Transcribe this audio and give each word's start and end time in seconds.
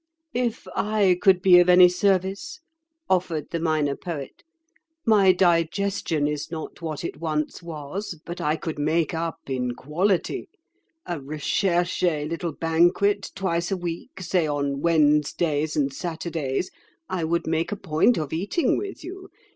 "If 0.33 0.67
I 0.75 1.19
could 1.21 1.43
be 1.43 1.59
of 1.59 1.69
any 1.69 1.87
service?" 1.87 2.59
offered 3.07 3.51
the 3.51 3.59
Minor 3.59 3.95
Poet. 3.95 4.41
"My 5.05 5.31
digestion 5.31 6.27
is 6.27 6.49
not 6.49 6.81
what 6.81 7.03
it 7.03 7.17
once 7.21 7.61
was, 7.61 8.19
but 8.25 8.41
I 8.41 8.55
could 8.55 8.79
make 8.79 9.13
up 9.13 9.47
in 9.47 9.75
quality—a 9.75 11.19
recherché 11.19 12.27
little 12.27 12.51
banquet 12.53 13.29
twice 13.35 13.69
a 13.69 13.77
week, 13.77 14.19
say 14.21 14.47
on 14.47 14.81
Wednesdays 14.81 15.75
and 15.75 15.93
Saturdays, 15.93 16.71
I 17.07 17.23
would 17.23 17.45
make 17.45 17.71
a 17.71 17.75
point 17.75 18.17
of 18.17 18.33
eating 18.33 18.77
with 18.79 19.03
you. 19.03 19.29